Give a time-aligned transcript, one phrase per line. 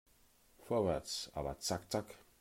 [0.57, 2.17] Vorwärts, aber zack zack!